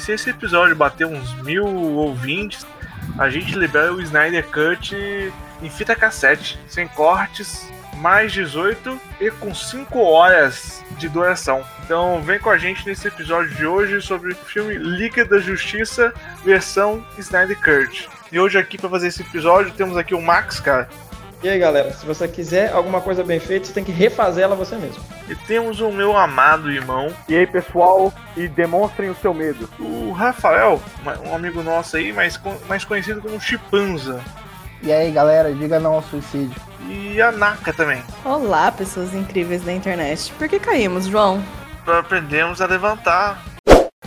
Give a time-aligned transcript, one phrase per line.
[0.00, 2.66] Se esse episódio bater uns mil ouvintes,
[3.18, 4.96] a gente libera o Snyder Cut
[5.62, 11.62] em fita cassete, sem cortes, mais 18 e com 5 horas de duração.
[11.84, 16.14] Então vem com a gente nesse episódio de hoje sobre o filme Liga da Justiça,
[16.42, 18.08] versão Snyder Cut.
[18.32, 20.88] E hoje aqui para fazer esse episódio temos aqui o Max, cara.
[21.42, 24.54] E aí, galera, se você quiser alguma coisa bem feita, você tem que refazer ela
[24.54, 25.02] você mesmo.
[25.26, 27.14] E temos o meu amado irmão.
[27.26, 29.66] E aí, pessoal, e demonstrem o seu medo.
[29.78, 30.82] O Rafael,
[31.26, 32.38] um amigo nosso aí, mais,
[32.68, 34.20] mais conhecido como Chipanza.
[34.82, 36.60] E aí, galera, diga não ao suicídio.
[36.86, 38.02] E a Naka também.
[38.22, 40.34] Olá, pessoas incríveis da internet.
[40.34, 41.42] Por que caímos, João?
[41.86, 43.42] Para aprendermos a levantar.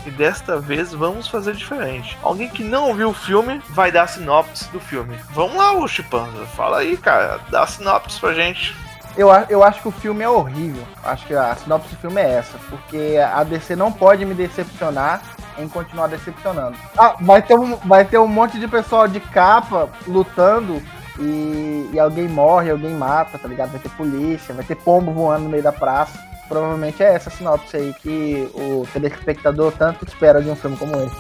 [0.06, 2.18] E desta vez vamos fazer diferente.
[2.22, 5.18] Alguém que não viu o filme vai dar a sinopse do filme.
[5.32, 6.46] Vamos lá, o Chipanza.
[6.56, 7.40] Fala aí, cara.
[7.50, 8.76] Dá a sinopse pra gente.
[9.16, 10.86] Eu, eu acho que o filme é horrível.
[11.04, 12.58] Acho que a sinopse do filme é essa.
[12.70, 15.22] Porque a DC não pode me decepcionar
[15.58, 16.78] em continuar decepcionando.
[16.98, 20.82] Ah, vai ter um, vai ter um monte de pessoal de capa lutando
[21.20, 23.72] e, e alguém morre, alguém mata, tá ligado?
[23.72, 26.33] Vai ter polícia, vai ter pombo voando no meio da praça.
[26.48, 31.16] Provavelmente é essa sinopse aí que o telespectador tanto espera de um filme como esse.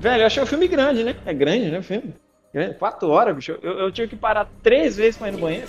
[0.00, 1.16] Velho, eu achei o filme grande, né?
[1.24, 1.78] É grande, né?
[1.78, 2.14] O filme.
[2.78, 3.58] Quatro horas, bicho.
[3.62, 5.66] Eu, eu tive que parar três vezes pra ir no banheiro.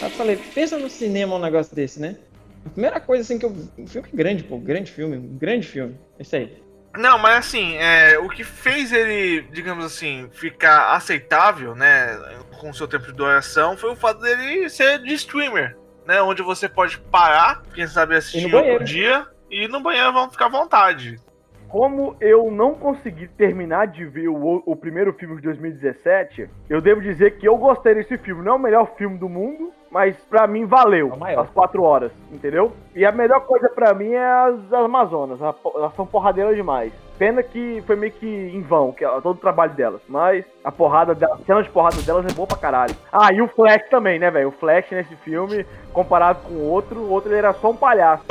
[0.00, 2.16] Eu falei, pensa no cinema um negócio desse, né?
[2.64, 3.50] A primeira coisa assim que eu.
[3.50, 4.56] O filme é grande, pô.
[4.58, 5.16] Grande filme.
[5.16, 5.96] Um grande filme.
[6.18, 6.65] Esse aí.
[6.98, 12.18] Não, mas assim, é, o que fez ele, digamos assim, ficar aceitável, né,
[12.58, 15.76] com o seu tempo de duração, foi o fato dele ser de streamer,
[16.06, 20.46] né, onde você pode parar, quem sabe assistir outro dia, e no banheiro vão ficar
[20.46, 21.18] à vontade.
[21.68, 27.00] Como eu não consegui terminar de ver o, o primeiro filme de 2017, eu devo
[27.00, 28.44] dizer que eu gostei desse filme.
[28.44, 32.12] Não é o melhor filme do mundo, mas pra mim valeu é as quatro horas,
[32.30, 32.70] entendeu?
[32.94, 36.92] E a melhor coisa pra mim é as Amazonas, elas são porradeiras demais.
[37.18, 40.02] Pena que foi meio que em vão, que todo o trabalho delas.
[40.06, 42.94] Mas a porrada delas, a cena de porrada delas é boa pra caralho.
[43.10, 44.48] Ah, e o Flash também, né, velho?
[44.48, 45.64] O Flash nesse filme,
[45.94, 48.24] comparado com o outro, o outro ele era só um palhaço.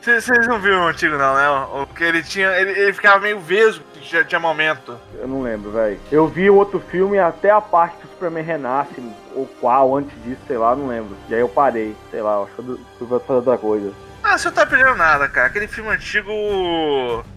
[0.00, 1.48] Vocês não viram o antigo, não, né?
[1.82, 2.48] O que ele tinha.
[2.60, 4.98] Ele, ele ficava meio vesgo, já tinha momento.
[5.18, 5.98] Eu não lembro, velho.
[6.10, 9.02] Eu vi o outro filme até a parte que o Superman renasce,
[9.34, 11.16] ou qual, antes disso, sei lá, não lembro.
[11.28, 12.62] E aí eu parei, sei lá, acho que
[12.98, 13.92] fui fazer outra coisa.
[14.22, 15.46] Ah, você não tá perdendo nada, cara.
[15.46, 16.30] Aquele filme antigo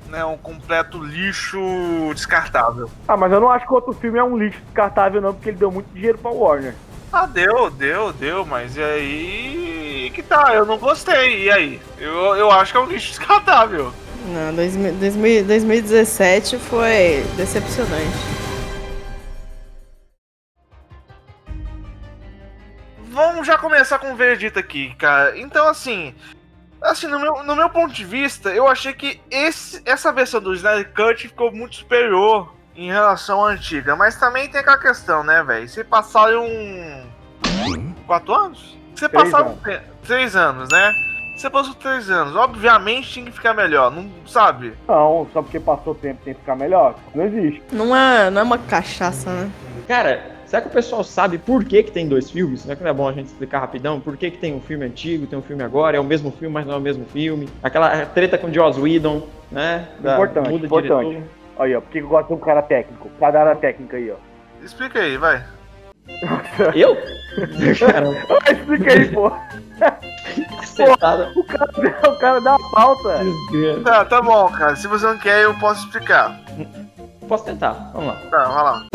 [0.09, 1.59] né, um completo lixo
[2.13, 2.89] descartável.
[3.07, 5.49] Ah, mas eu não acho que o outro filme é um lixo descartável, não, porque
[5.49, 6.75] ele deu muito dinheiro pra Warner.
[7.11, 11.81] Ah, deu, deu, deu, mas e aí que tá, eu não gostei, e aí?
[11.97, 13.93] Eu, eu acho que é um lixo descartável.
[14.25, 18.43] Não, 2000, 2017 foi decepcionante.
[23.09, 25.37] Vamos já começar com o veredito aqui, cara.
[25.37, 26.15] Então, assim,
[26.81, 30.53] assim no, meu, no meu ponto de vista, eu achei que esse, essa versão do
[30.53, 33.95] Snyder Cut ficou muito superior em relação à antiga.
[33.95, 35.67] Mas também tem aquela questão, né, velho?
[35.67, 36.45] Se passaram.
[38.07, 38.77] Quatro anos?
[38.95, 39.59] Você passaram
[40.03, 41.12] três anos, né?
[41.35, 42.35] Você passou três anos.
[42.35, 44.73] Obviamente tinha que ficar melhor, não sabe?
[44.87, 46.95] Não, só porque passou tempo tem que ficar melhor.
[47.13, 47.61] Não existe.
[47.71, 49.49] Não é, não é uma cachaça, né?
[49.87, 52.61] Cara, será que o pessoal sabe por que, que tem dois filmes?
[52.61, 53.99] Será que não é bom a gente explicar rapidão?
[53.99, 55.97] Por que, que tem um filme antigo, tem um filme agora?
[55.97, 57.49] É o mesmo filme, mas não é o mesmo filme?
[57.61, 59.89] Aquela treta com Joss Whedon, né?
[59.99, 61.09] Da, importante, importante.
[61.09, 61.29] Diretor.
[61.59, 63.09] Aí, ó, porque eu gosto de um cara técnico.
[63.19, 64.15] Cada área técnica aí, ó.
[64.63, 65.43] Explica aí, vai.
[66.75, 66.95] Eu?
[67.79, 68.17] Caramba.
[68.49, 69.31] Explica aí, pô.
[70.79, 73.19] o, cara, o cara dá uma pauta.
[73.83, 74.75] Tá, tá bom, cara.
[74.75, 76.39] Se você não quer, eu posso explicar.
[77.27, 77.91] Posso tentar.
[77.93, 78.15] Vamos lá.
[78.29, 78.85] Tá, vai lá.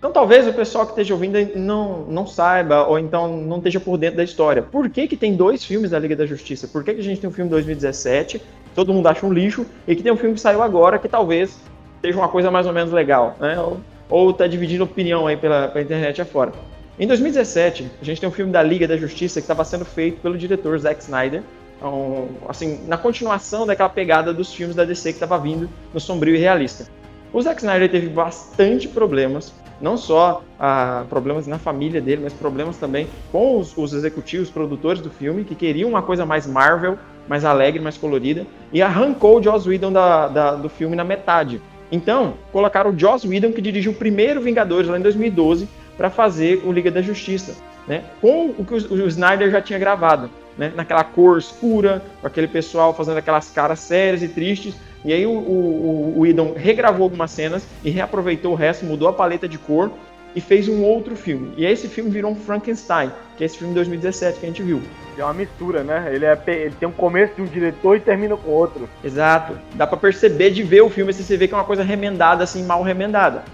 [0.00, 3.98] Então talvez o pessoal que esteja ouvindo não, não saiba, ou então não esteja por
[3.98, 4.62] dentro da história.
[4.62, 6.66] Por que, que tem dois filmes da Liga da Justiça?
[6.66, 8.40] Por que, que a gente tem um filme em 2017,
[8.74, 11.60] todo mundo acha um lixo, e que tem um filme que saiu agora que talvez
[12.00, 13.60] seja uma coisa mais ou menos legal, né?
[13.60, 13.78] Ou,
[14.08, 16.52] ou tá dividindo opinião aí pela, pela internet afora.
[17.00, 20.20] Em 2017, a gente tem um filme da Liga da Justiça que estava sendo feito
[20.20, 21.42] pelo diretor Zack Snyder,
[21.78, 26.34] então, assim, na continuação daquela pegada dos filmes da DC que estava vindo no sombrio
[26.34, 26.86] e realista.
[27.32, 32.76] O Zack Snyder teve bastante problemas, não só ah, problemas na família dele, mas problemas
[32.76, 37.46] também com os, os executivos, produtores do filme, que queriam uma coisa mais Marvel, mais
[37.46, 41.62] alegre, mais colorida, e arrancou o Joss Whedon da, da, do filme na metade.
[41.90, 45.66] Então, colocaram o Joss Whedon, que dirigiu o primeiro Vingadores lá em 2012,
[46.00, 47.54] para fazer o Liga da Justiça,
[47.86, 48.02] né?
[48.22, 50.72] Com o que o, Snyder já tinha gravado, né?
[50.74, 54.74] Naquela cor escura, com aquele pessoal fazendo aquelas caras sérias e tristes,
[55.04, 59.12] E aí o, o, o Idon regravou algumas cenas e reaproveitou o resto, mudou a
[59.12, 59.92] paleta de cor
[60.34, 61.52] e fez um outro filme.
[61.58, 64.62] E esse filme virou um Frankenstein, que é esse filme de 2017 que a gente
[64.62, 64.80] viu.
[65.18, 66.10] É uma mistura, né?
[66.14, 68.88] Ele, é, ele tem um começo de um diretor e termina com outro.
[69.04, 69.52] Exato.
[69.74, 72.42] Dá para perceber de ver o filme, assim, você vê que é uma coisa remendada,
[72.42, 73.44] assim, mal remendada.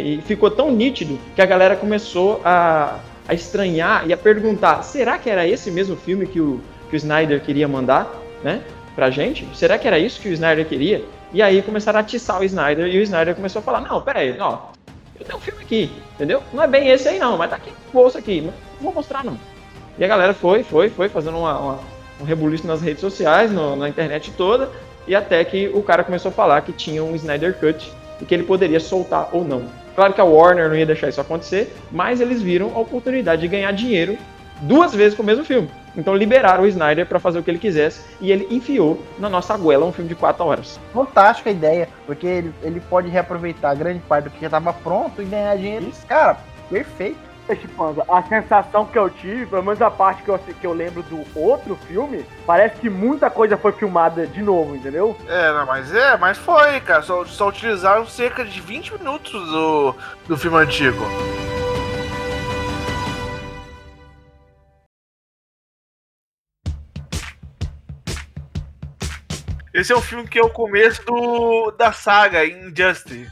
[0.00, 2.98] E ficou tão nítido que a galera começou a,
[3.28, 6.98] a estranhar e a perguntar: será que era esse mesmo filme que o, que o
[6.98, 8.12] Snyder queria mandar,
[8.42, 8.62] né?
[8.94, 9.46] Pra gente?
[9.54, 11.04] Será que era isso que o Snyder queria?
[11.32, 14.36] E aí começaram a atiçar o Snyder e o Snyder começou a falar: não, peraí,
[14.38, 14.58] ó,
[15.18, 16.42] eu tenho um filme aqui, entendeu?
[16.52, 19.24] Não é bem esse aí não, mas tá aqui no bolso aqui, não vou mostrar
[19.24, 19.38] não.
[19.96, 21.78] E a galera foi, foi, foi fazendo uma, uma,
[22.20, 24.70] um rebuliço nas redes sociais, no, na internet toda,
[25.06, 28.34] e até que o cara começou a falar que tinha um Snyder Cut e que
[28.34, 29.64] ele poderia soltar ou não.
[29.94, 33.48] Claro que a Warner não ia deixar isso acontecer, mas eles viram a oportunidade de
[33.48, 34.18] ganhar dinheiro
[34.62, 35.70] duas vezes com o mesmo filme.
[35.96, 39.56] Então liberaram o Snyder para fazer o que ele quisesse e ele enfiou na nossa
[39.56, 40.80] goela um filme de quatro horas.
[40.92, 45.24] Fantástica ideia, porque ele, ele pode reaproveitar grande parte do que já estava pronto e
[45.24, 45.88] ganhar dinheiro.
[45.88, 46.04] Isso.
[46.06, 46.38] Cara,
[46.68, 47.33] perfeito.
[48.08, 51.24] A sensação que eu tive, pelo menos a parte que eu, que eu lembro do
[51.38, 55.16] outro filme, parece que muita coisa foi filmada de novo, entendeu?
[55.28, 57.02] É, não, mas é, mas foi, cara.
[57.02, 59.94] Só, só utilizaram cerca de 20 minutos do,
[60.26, 61.04] do filme antigo.
[69.74, 73.28] Esse é o filme que é o começo do, da saga Injustice.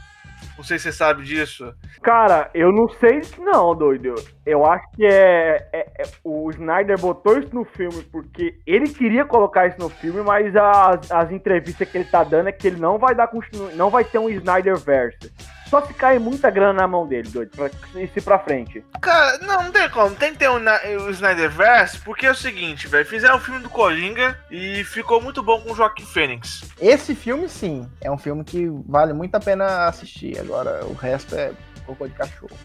[0.63, 1.73] Não sei se você sabe disso.
[2.01, 4.15] Cara, eu não sei não, doido.
[4.45, 9.25] Eu acho que é, é, é, O Snyder botou isso no filme porque ele queria
[9.25, 12.79] colocar isso no filme, mas as, as entrevistas que ele tá dando é que ele
[12.79, 13.29] não vai dar
[13.75, 15.31] não vai ter um Snyder verso.
[15.73, 17.67] Só se cair muita grana na mão dele, doido, pra
[17.99, 18.85] ir pra frente.
[19.01, 20.15] Cara, não, não tem como.
[20.15, 20.59] Tem que ter um,
[21.03, 23.03] o Snyderverse, porque é o seguinte, velho.
[23.03, 26.69] Fizeram o filme do Coringa e ficou muito bom com o Joaquim Fênix.
[26.79, 30.39] Esse filme, sim, é um filme que vale muito a pena assistir.
[30.39, 31.51] Agora, o resto é
[31.87, 32.55] cocô de cachorro.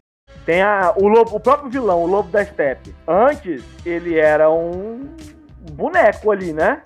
[0.44, 2.94] Tem a, o, lobo, o próprio vilão, o Lobo da Steppe.
[3.06, 5.06] Antes, ele era um
[5.72, 6.80] boneco ali, né?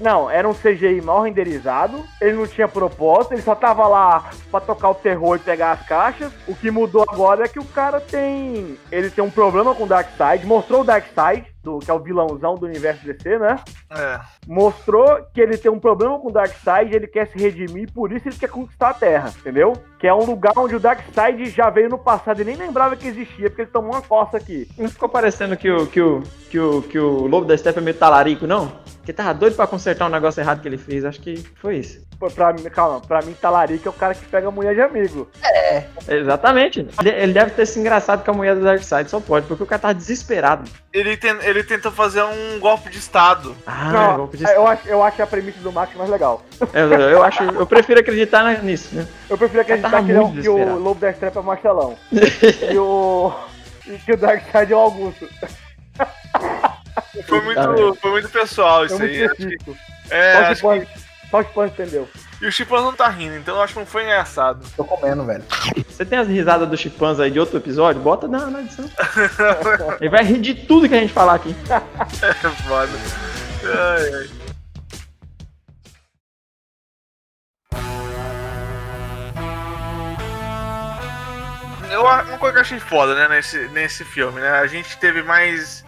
[0.00, 2.04] Não, era um CGI mal renderizado.
[2.20, 5.82] Ele não tinha propósito, ele só tava lá pra tocar o terror e pegar as
[5.86, 6.32] caixas.
[6.46, 8.78] O que mudou agora é que o cara tem.
[8.90, 12.54] Ele tem um problema com o Darkseid, mostrou o Darkseid do, que é o vilãozão
[12.54, 13.56] do universo DC, né?
[13.90, 14.20] É.
[14.46, 18.28] Mostrou que ele tem um problema com o Darkseid, ele quer se redimir, por isso
[18.28, 19.72] ele quer conquistar a Terra, entendeu?
[19.98, 23.06] Que é um lugar onde o Darkseid já veio no passado e nem lembrava que
[23.06, 24.68] existia, porque ele tomou uma costa aqui.
[24.76, 27.82] Não ficou parecendo que o, que o, que o, que o Lobo da Steppe é
[27.82, 28.81] meio talarico, não?
[29.04, 32.00] Que tava doido pra consertar um negócio errado que ele fez, acho que foi isso.
[32.20, 34.80] Pô, pra mim, calma, pra mim, talarico é o cara que pega a mulher de
[34.80, 35.28] amigo.
[35.42, 35.84] É.
[36.08, 36.86] Exatamente.
[37.04, 39.80] Ele deve ter se engraçado com a mulher do Darkseid, só pode, porque o cara
[39.80, 40.70] tava desesperado.
[40.92, 43.56] Ele, tem, ele tentou fazer um golpe de Estado.
[43.66, 44.60] Ah, não, golpe de Estado.
[44.60, 46.44] Eu acho, eu acho a premissa do Max mais legal.
[46.72, 49.06] Eu, eu, acho, eu prefiro acreditar nisso, né?
[49.28, 51.96] Eu prefiro acreditar que, é, que o Lobo da Estrepa é o Marcelão.
[52.12, 53.32] e o.
[53.84, 55.28] E que o Darkseid é o Augusto.
[57.26, 59.28] Foi muito, foi muito pessoal isso aí.
[59.38, 59.76] Muito
[60.10, 61.00] é, só, acho que...
[61.30, 62.08] só o Chipão entendeu.
[62.40, 64.66] E o Chipans não tá rindo, então eu acho que não foi engraçado.
[64.76, 65.44] Tô comendo, velho.
[65.88, 68.00] Você tem as risadas do Chipans aí de outro episódio?
[68.00, 68.90] Bota na, na edição.
[70.00, 71.54] Ele vai rir de tudo que a gente falar aqui.
[71.70, 72.92] é foda.
[73.64, 74.42] Ai, ai.
[81.92, 84.48] Eu, uma coisa que eu achei foda, né, nesse, nesse filme, né?
[84.48, 85.84] A gente teve mais,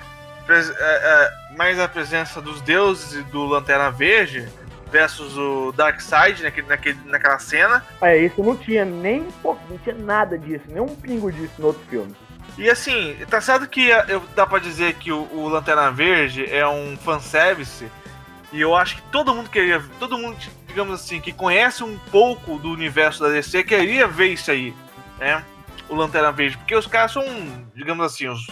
[1.57, 4.49] mais a presença dos deuses e do Lanterna Verde
[4.91, 7.85] versus o Darkseid naquele, naquele, naquela cena.
[8.01, 11.67] É, isso não tinha nem pô, não tinha nada disso, nem um pingo disso no
[11.67, 12.15] outro filme.
[12.57, 16.67] E assim, tá certo que eu, dá pra dizer que o, o Lanterna Verde é
[16.69, 17.91] um fanservice,
[18.53, 20.37] e eu acho que todo mundo queria, todo mundo,
[20.69, 24.73] digamos assim, que conhece um pouco do universo da DC, queria ver isso aí,
[25.19, 25.43] né?
[25.89, 27.25] O Lanterna Verde, porque os caras são,
[27.75, 28.47] digamos assim, os,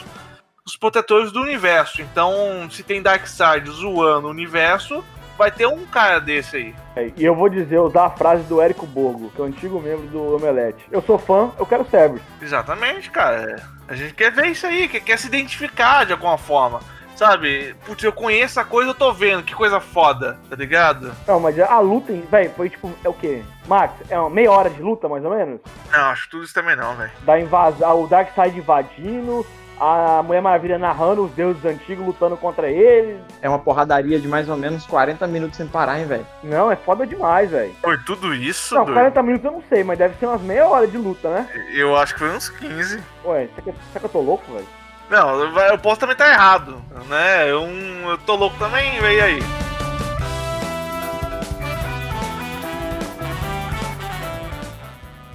[0.65, 2.03] os protetores do universo.
[2.03, 5.05] Então, se tem Darkseid zoando o universo,
[5.37, 6.75] vai ter um cara desse aí.
[6.95, 9.81] É, e eu vou dizer, usar a frase do Érico Borgo, que é o antigo
[9.81, 10.85] membro do Omelete.
[10.91, 12.23] Eu sou fã, eu quero Cerberus.
[12.41, 13.63] Exatamente, cara.
[13.89, 16.81] A gente quer ver isso aí, quer, quer se identificar de alguma forma.
[17.17, 17.75] Sabe?
[17.85, 21.13] Putz, eu conheço a coisa, eu tô vendo, que coisa foda, tá ligado?
[21.27, 23.43] Não, mas a luta, velho, foi tipo, é o quê?
[23.67, 25.61] Max, é uma meia hora de luta, mais ou menos?
[25.93, 27.13] Não, acho tudo isso também não, velho.
[27.21, 29.47] Da invasão, o Darkseid invadindo,
[29.83, 33.21] a Mulher Maravilha narrando os deuses antigos lutando contra eles.
[33.41, 36.27] É uma porradaria de mais ou menos 40 minutos sem parar, hein, velho?
[36.45, 37.75] Não, é foda demais, velho.
[37.83, 38.77] Foi tudo isso?
[38.77, 41.49] Não, 40 minutos eu não sei, mas deve ser umas meia hora de luta, né?
[41.75, 43.03] Eu acho que foi uns 15.
[43.25, 44.67] Ué, será que, será que eu tô louco, velho?
[45.11, 47.51] Não, eu posso também estar errado, né?
[47.51, 47.67] Eu,
[48.09, 49.39] eu tô louco também, e aí?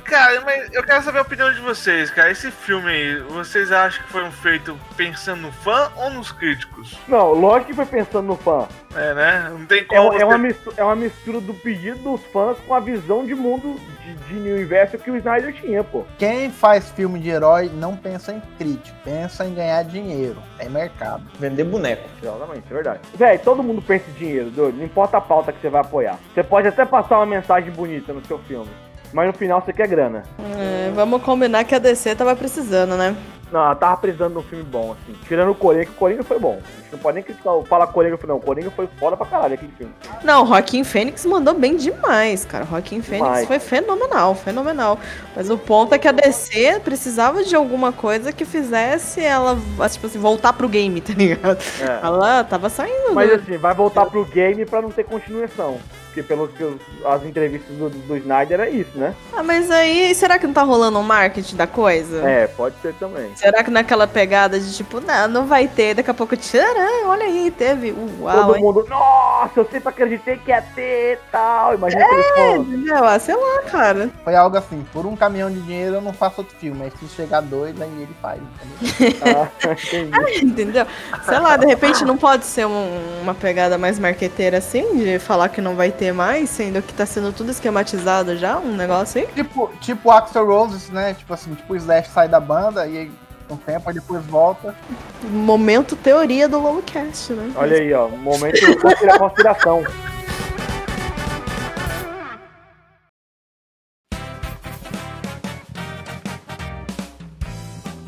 [0.07, 2.31] Cara, mas eu quero saber a opinião de vocês, cara.
[2.31, 6.97] Esse filme aí, vocês acham que foi um feito pensando no fã ou nos críticos?
[7.09, 8.67] Não, lógico que foi pensando no fã.
[8.95, 9.47] É, né?
[9.51, 10.13] Não tem É, como.
[10.13, 13.35] é você- uma mistura, é uma mistura do pedido dos fãs com a visão de
[13.35, 16.05] mundo de, de universo que o Snyder tinha, pô.
[16.17, 20.41] Quem faz filme de herói não pensa em crítico, pensa em ganhar dinheiro.
[20.57, 21.23] É mercado.
[21.37, 22.07] Vender boneco.
[22.23, 22.99] Exatamente, é verdade.
[23.13, 24.77] Véi, todo mundo pensa em dinheiro, doido.
[24.77, 26.17] Não importa a pauta que você vai apoiar.
[26.33, 28.69] Você pode até passar uma mensagem bonita no seu filme.
[29.13, 30.23] Mas no final você quer grana.
[30.57, 33.15] É, vamos combinar que a DC tava precisando, né?
[33.49, 35.17] Não, ela tava precisando de um filme bom, assim.
[35.25, 36.59] Tirando o Coringa, que o Coringa foi bom.
[36.61, 38.35] A gente não pode nem criticar, o- falar Coringa, não.
[38.35, 39.93] O Coringa foi foda pra caralho aquele filme.
[40.21, 42.65] Não, o Joaquim Fênix mandou bem demais, cara.
[42.65, 44.99] O Joaquim Fênix foi fenomenal, fenomenal.
[45.33, 49.57] Mas o ponto é que a DC precisava de alguma coisa que fizesse ela,
[49.89, 51.57] tipo assim, voltar pro game, tá ligado?
[51.79, 51.99] É.
[52.05, 53.35] Ela tava saindo Mas do...
[53.37, 55.77] assim, vai voltar pro game pra não ter continuação.
[56.17, 59.13] Porque pelos que os- as entrevistas do, do Snyder é isso, né?
[59.35, 62.27] Ah, mas aí, será que não tá rolando um marketing da coisa?
[62.27, 63.29] É, pode ser também.
[63.35, 67.25] Será que naquela pegada de tipo, não, não vai ter, daqui a pouco, tcharam, olha
[67.25, 68.63] aí, teve, uau, Todo hein?
[68.63, 71.75] mundo, nossa, eu sempre acreditei que ia ter e tal.
[71.75, 72.67] Imagina aqueles fãs.
[72.67, 73.03] entendeu?
[73.03, 74.09] Ah, sei lá, cara.
[74.23, 76.83] Foi algo assim, por um caminhão de dinheiro eu não faço outro filme.
[76.83, 78.39] Aí se chegar dois, aí ele faz.
[78.81, 79.17] entendeu?
[79.61, 80.45] Ah, entendi.
[80.45, 80.85] Entendeu?
[81.25, 85.49] Sei lá, de repente não pode ser um- uma pegada mais marqueteira assim, de falar
[85.49, 89.27] que não vai ter mais, sendo que tá sendo tudo esquematizado já, um negócio aí.
[89.33, 91.13] tipo, tipo Axel Roses, né?
[91.13, 93.11] Tipo assim, tipo o Slash sai da banda e aí
[93.49, 94.75] um tempo aí depois volta.
[95.23, 97.51] Momento teoria do Lowcast, né?
[97.55, 98.07] Olha aí, ó.
[98.09, 99.83] Momento conspira- conspiração.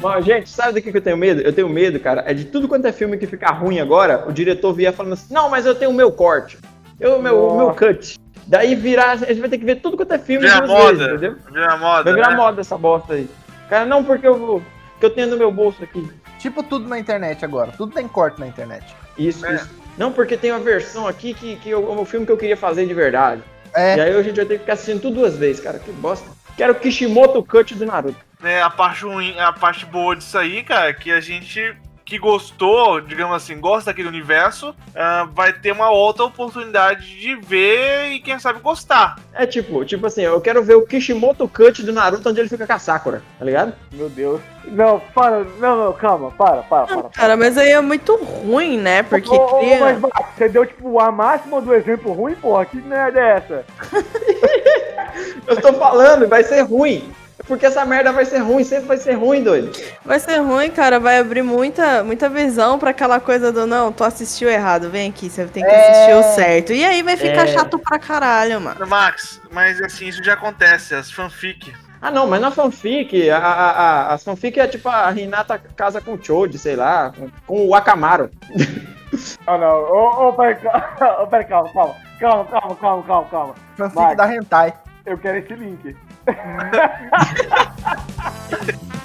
[0.02, 1.42] Mas, gente, sabe do que que eu tenho medo?
[1.42, 4.32] Eu tenho medo, cara, é de tudo quanto é filme que ficar ruim agora, o
[4.32, 6.58] diretor vier falando assim, não, mas eu tenho o meu corte,
[7.00, 8.20] eu, o meu, o meu cut.
[8.48, 10.92] Daí virar, a gente vai ter que ver tudo quanto é filme Vira duas moda.
[10.94, 11.38] vezes, entendeu?
[11.52, 12.04] Vira moda.
[12.04, 12.36] Vai virar né?
[12.36, 13.30] moda essa bosta aí.
[13.70, 14.64] Cara, não porque eu vou,
[15.00, 16.10] que eu tenho no meu bolso aqui.
[16.40, 17.72] Tipo tudo na internet agora.
[17.78, 18.86] Tudo tem corte na internet.
[19.18, 19.56] Isso, É.
[19.56, 19.70] isso.
[19.98, 22.88] Não porque tem uma versão aqui que, que eu- o filme que eu queria fazer
[22.88, 23.44] de verdade.
[23.76, 23.98] É.
[23.98, 26.28] E aí a gente vai ter que ficar assistindo tudo duas vezes, cara, que bosta.
[26.58, 28.18] Quero o Kishimoto Cut do Naruto.
[28.44, 31.76] É, a parte ruim, a parte boa disso aí, cara, é que a gente
[32.10, 38.08] que gostou, digamos assim, gosta daquele universo, ah, vai ter uma outra oportunidade de ver
[38.08, 39.20] e quem sabe gostar.
[39.32, 42.66] É tipo, tipo assim, eu quero ver o Kishimoto Cut do Naruto onde ele fica
[42.66, 43.74] com a Sakura, tá ligado?
[43.92, 44.42] Meu Deus.
[44.66, 45.44] Não, para.
[45.60, 46.32] Não, não, calma.
[46.32, 46.98] Para, para, para.
[47.04, 47.10] para.
[47.10, 49.04] Cara, mas aí é muito ruim, né?
[49.04, 49.80] Porque Ô, ô, cria...
[49.80, 50.00] mas,
[50.36, 52.66] você deu, tipo, a máxima do exemplo ruim, porra.
[52.66, 53.66] Que merda é essa?
[55.48, 57.12] Eu tô falando, vai ser ruim.
[57.50, 59.72] Porque essa merda vai ser ruim, sempre vai ser ruim, doido.
[60.06, 64.04] Vai ser ruim, cara, vai abrir muita, muita visão pra aquela coisa do não, tu
[64.04, 65.92] assistiu errado, vem aqui, você tem que É.
[65.92, 66.72] assistir o certo.
[66.74, 67.48] E aí vai ficar É.
[67.48, 68.86] chato pra caralho, mano.
[68.88, 71.74] Max, mas assim, isso já acontece, as fanfic.
[72.00, 76.00] Ah não, mas na fanfic, a, a, a, as fanfic é tipo a Hinata casa
[76.00, 78.30] com o Choji, sei lá, com, com o Akamaru.
[79.48, 79.68] Ah, não.
[79.92, 81.96] Ô, ô, pera, calma, ô, pera, calma, calma.
[82.20, 83.56] Calma, calma, calma, calma, calma.
[83.76, 84.16] Fanfic Vai.
[84.16, 84.74] da Hentai.
[85.04, 85.98] Eu quero esse link.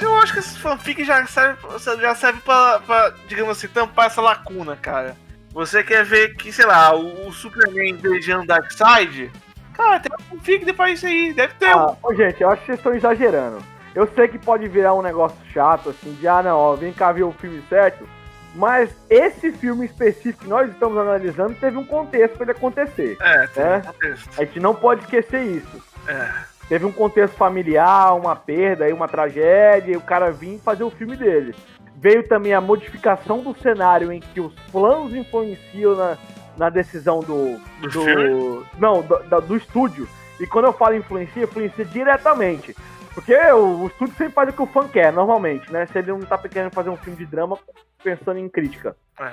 [0.00, 1.58] Eu acho que esse fanfic já serve,
[2.00, 5.16] já serve pra, pra, digamos assim, tampar essa lacuna, cara.
[5.52, 9.30] Você quer ver que, sei lá, o, o Superman beijando Darkseid?
[9.74, 11.74] Cara, tem um fanfic depois disso aí, deve ter.
[11.74, 11.78] um.
[11.78, 13.58] Ah, ô, gente, eu acho que vocês estão exagerando.
[13.94, 17.10] Eu sei que pode virar um negócio chato, assim, de ah, não, ó, vem cá
[17.10, 18.08] ver o filme certo.
[18.58, 23.16] Mas esse filme específico que nós estamos analisando teve um contexto para ele acontecer.
[23.20, 23.76] É, tem É?
[23.76, 24.30] um contexto.
[24.36, 25.80] A gente não pode esquecer isso.
[26.08, 26.28] É.
[26.68, 30.90] Teve um contexto familiar, uma perda, aí uma tragédia, e o cara vinha fazer o
[30.90, 31.54] filme dele.
[31.96, 36.18] Veio também a modificação do cenário em que os planos influenciam na,
[36.56, 37.60] na decisão do.
[37.80, 40.08] Do do não, do, do estúdio.
[40.40, 42.74] E quando eu falo influencia, influencia diretamente.
[43.18, 45.86] Porque o, o estúdio sempre faz o que o fã quer, normalmente, né?
[45.86, 47.58] Se ele não tá querendo fazer um filme de drama
[48.00, 48.94] pensando em crítica.
[49.18, 49.32] É.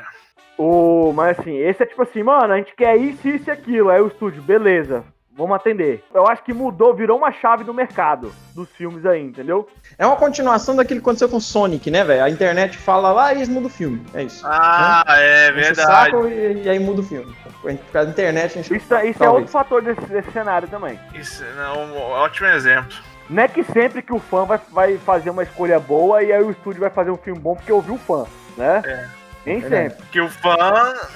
[0.58, 3.92] O, mas assim, esse é tipo assim, mano, a gente quer isso, isso e aquilo.
[3.92, 5.04] Aí o estúdio, beleza,
[5.38, 6.04] vamos atender.
[6.12, 9.70] Eu acho que mudou, virou uma chave do mercado dos filmes aí, entendeu?
[10.00, 12.24] É uma continuação daquilo que aconteceu com Sonic, né, velho?
[12.24, 14.04] A internet fala lá e eles mudam o filme.
[14.16, 14.42] É isso.
[14.48, 16.12] Ah, é Enche o verdade.
[16.12, 17.32] saco e, e aí muda o filme.
[17.62, 21.00] Por causa da internet, a gente Isso, isso é outro fator desse, desse cenário também.
[21.14, 22.96] Isso é um ótimo exemplo.
[23.28, 26.44] Não é que sempre que o fã vai, vai fazer uma escolha boa e aí
[26.44, 28.84] o estúdio vai fazer um filme bom porque ouviu o fã, né?
[28.86, 29.10] É.
[29.46, 29.90] Nem Verdade.
[29.94, 30.06] sempre.
[30.12, 30.56] Que o fã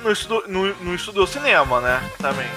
[0.01, 2.01] não estudou, não, não estudou cinema, né?
[2.17, 2.47] Também.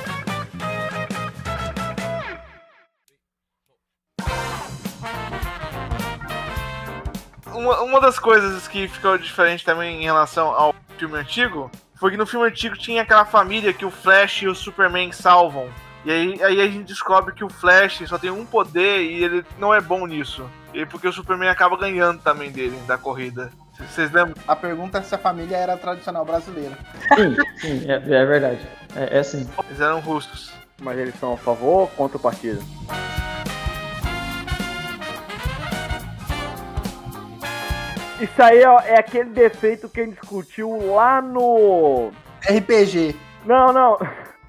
[7.46, 12.16] Uma, uma das coisas que ficou diferente também em relação ao filme antigo foi que
[12.16, 15.68] no filme antigo tinha aquela família que o Flash e o Superman salvam.
[16.04, 19.44] E aí, aí a gente descobre que o Flash só tem um poder e ele
[19.58, 20.48] não é bom nisso.
[20.74, 23.52] E porque o Superman acaba ganhando também dele, da corrida.
[23.78, 24.34] Vocês lembram?
[24.46, 26.76] A pergunta é se a família era tradicional brasileira.
[27.14, 28.60] Sim, sim, é, é verdade.
[28.96, 29.48] É, é sim.
[29.66, 30.52] Eles eram russos.
[30.80, 32.60] Mas eles são a favor ou contra o partido?
[38.20, 42.10] Isso aí é, é aquele defeito que a gente discutiu lá no.
[42.48, 43.16] RPG.
[43.44, 43.98] Não, não.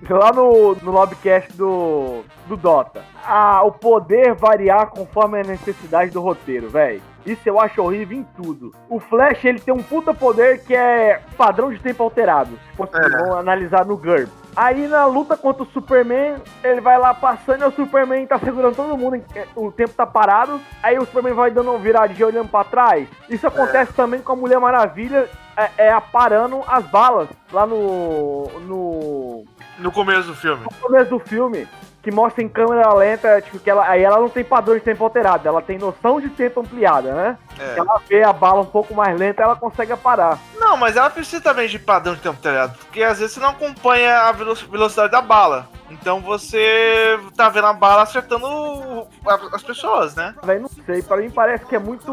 [0.10, 3.04] Lá no, no Lobcast do, do Dota.
[3.26, 7.02] Ah, o poder variar conforme a necessidade do roteiro, velho.
[7.26, 8.74] Isso eu acho horrível em tudo.
[8.90, 12.52] O Flash, ele tem um puta poder que é padrão de tempo alterado.
[12.70, 13.10] Se fosse É.
[13.10, 14.30] vamos analisar no GURB.
[14.56, 18.76] Aí na luta contra o Superman, ele vai lá passando e o Superman tá segurando
[18.76, 19.24] todo mundo,
[19.56, 20.60] o tempo tá parado.
[20.84, 23.08] Aí o Superman vai dando uma viradinha olhando pra trás.
[23.30, 28.48] Isso acontece também com a Mulher Maravilha é, é aparando as balas lá no.
[28.62, 29.46] no.
[29.78, 30.64] No começo do filme.
[30.64, 31.68] no começo do filme.
[32.02, 35.02] Que mostra em câmera lenta, tipo, que ela, aí ela não tem padrão de tempo
[35.06, 37.38] alterado, ela tem noção de tempo ampliada, né?
[37.58, 37.80] É.
[37.80, 40.38] Ela vê a bala um pouco mais lenta, ela consegue parar.
[40.60, 43.52] Não, mas ela precisa também de padrão de tempo telhado, porque às vezes você não
[43.52, 45.70] acompanha a velo- velocidade da bala.
[45.94, 49.08] Então você tá vendo a bala acertando
[49.52, 50.34] as pessoas, né?
[50.44, 52.12] Véi, não sei, pra mim parece que é muito.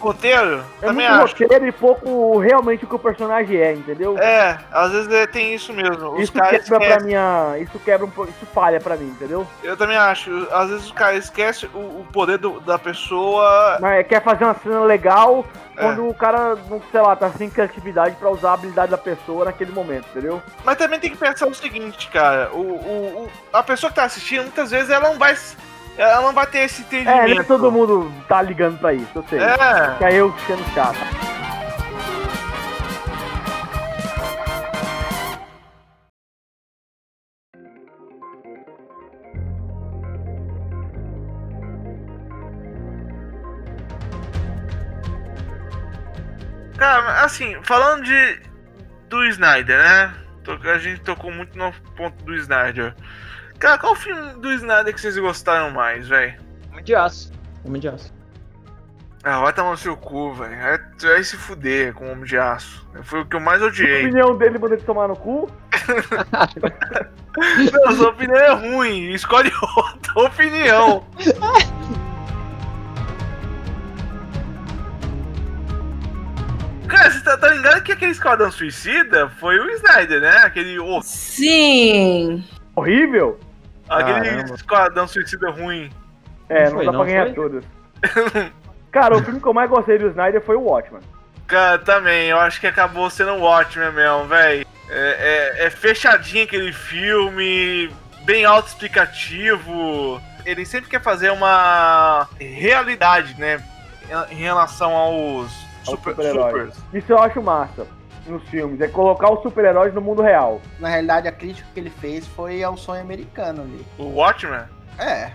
[0.00, 1.42] Roteiro, É também muito acho.
[1.42, 4.18] roteiro e pouco realmente o que o personagem é, entendeu?
[4.18, 6.12] É, às vezes é, tem isso mesmo.
[6.14, 7.06] Os isso quebra pra esquecem.
[7.06, 7.56] minha.
[7.58, 8.30] Isso quebra um pouco.
[8.30, 9.46] Isso falha pra mim, entendeu?
[9.62, 10.48] Eu também acho.
[10.52, 13.78] Às vezes o cara esquece o, o poder do- da pessoa.
[13.80, 15.44] Mas quer fazer uma cena legal
[15.76, 15.82] É.
[15.82, 16.56] quando o cara,
[16.90, 20.42] sei lá, tá sem criatividade pra usar a habilidade da pessoa naquele momento, entendeu?
[20.64, 22.50] Mas também tem que pensar o seguinte, cara.
[22.52, 25.36] O, o, o- a pessoa que tá assistindo, muitas vezes ela não vai.
[25.96, 27.18] Ela não vai ter esse entendimento.
[27.20, 29.38] É, nem todo mundo tá ligando pra isso, eu sei.
[29.40, 29.94] É.
[29.98, 30.98] Que aí eu sendo chato.
[46.84, 48.40] Cara, assim, falando de
[49.08, 50.14] do Snyder, né?
[50.70, 52.94] A gente tocou muito no ponto do Snyder.
[53.58, 56.38] Cara, qual filme do Snyder que vocês gostaram mais, velho?
[56.70, 57.32] Homem de aço.
[57.64, 58.12] Homem de aço.
[59.22, 60.60] Ah, vai tomar no seu cu, velho.
[60.60, 62.86] Vai, tu vai se fuder com o Homem de Aço.
[63.04, 64.04] Foi o que eu mais A odiei.
[64.04, 65.50] opinião dele ele tomar no cu?
[67.72, 69.14] Não, sua opinião é ruim.
[69.14, 71.06] Escolhe outra opinião.
[76.96, 80.36] Cara, você tá, tá ligado que aquele Esquadrão Suicida foi o Snyder, né?
[80.44, 82.44] Aquele, o- Sim.
[82.76, 83.38] Horrível?
[83.88, 84.54] aquele Caramba.
[84.54, 85.90] Esquadrão Suicida ruim.
[86.48, 87.34] É, Não não, foi, dá pra não ganhar foi?
[87.34, 87.64] todas.
[88.90, 91.00] Cara, o filme que eu mais gostei do Snyder foi o Watchmen.
[91.46, 94.66] Cara, também, eu acho que acabou sendo um Watchmen mesmo, velho.
[94.88, 97.90] É, é, é fechadinho aquele filme,
[98.24, 100.20] bem autoexplicativo.
[100.44, 103.62] Ele sempre quer fazer uma realidade, né?
[104.30, 105.50] Em relação aos
[105.86, 106.74] Aos super, super-heróis.
[106.74, 106.94] supers.
[106.94, 107.86] Isso eu acho massa
[108.26, 110.60] nos filmes, é colocar os super-heróis no mundo real.
[110.80, 113.84] Na realidade, a crítica que ele fez foi ao sonho americano ali.
[113.98, 114.62] O Watchmen?
[114.98, 115.30] É.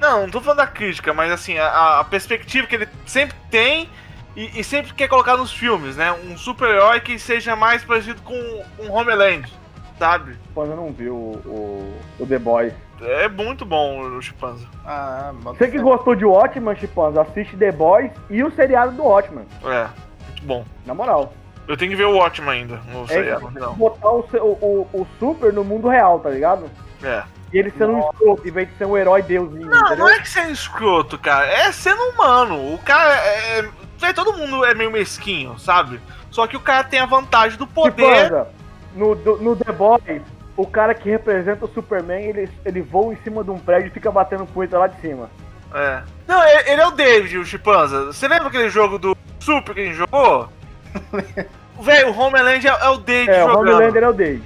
[0.00, 3.88] Não, não tô falando da crítica, mas assim, a, a perspectiva que ele sempre tem
[4.36, 6.12] e, e sempre quer colocar nos filmes, né?
[6.12, 9.52] Um super-herói que seja mais parecido com um Homeland,
[9.98, 10.36] sabe?
[10.54, 12.72] Quando eu não vi o, o, o The Boys.
[13.00, 14.66] É muito bom o Chipanza.
[14.84, 19.44] Ah, Você que gostou de Watchmen, Chipanza, assiste The Boys e o seriado do Watchmen.
[19.64, 19.86] É,
[20.28, 20.64] muito bom.
[20.84, 21.32] Na moral.
[21.68, 23.74] Eu tenho que ver o Watchmen ainda, no É seriado, não.
[23.74, 26.70] botar o, o, o super no mundo real, tá ligado?
[27.02, 27.22] É.
[27.52, 29.98] E ele sendo um escroto, em vez de ser um herói deusinho, Não, entendeu?
[29.98, 31.46] não é que sendo escroto, cara.
[31.46, 32.74] É sendo humano.
[32.74, 33.58] O cara é.
[33.60, 36.00] é- véi, todo mundo é meio mesquinho, sabe?
[36.30, 38.24] Só que o cara tem a vantagem do poder.
[38.24, 38.48] Chipanza,
[38.94, 40.22] no, do- no The Boys,
[40.58, 43.90] o cara que representa o Superman, ele, ele voa em cima de um prédio e
[43.92, 45.30] fica batendo punheta lá de cima.
[45.72, 46.02] É.
[46.26, 48.06] Não, ele ele é o David, o Chipanza.
[48.06, 50.48] Você lembra aquele jogo do Super que a gente jogou?
[51.80, 53.76] Velho, o Homeland é, é o David É, o jogando.
[53.76, 54.42] Homelander é o Dave.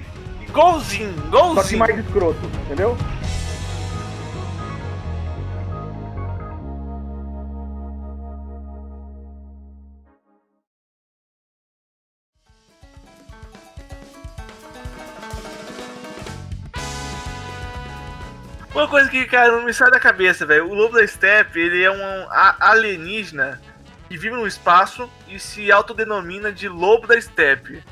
[0.47, 1.79] Igualzinho, Só que igualzinho.
[1.79, 2.95] mais escroto, entendeu?
[18.73, 20.67] Uma coisa que, cara, não me sai da cabeça, velho.
[20.67, 22.27] O Lobo da Steppe, ele é um
[22.59, 23.61] alienígena
[24.07, 27.83] que vive no espaço e se autodenomina de Lobo da Steppe.